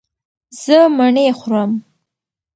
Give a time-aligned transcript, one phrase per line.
[0.61, 1.71] زه مڼې خورم